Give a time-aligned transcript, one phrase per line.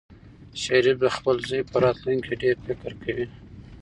[0.63, 3.25] شریف د خپل زوی په راتلونکي ډېر فکر کوي.